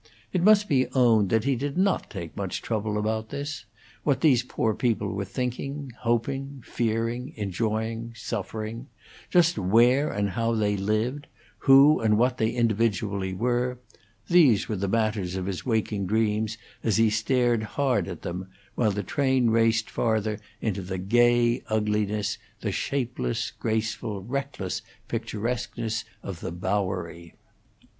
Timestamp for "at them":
18.07-18.47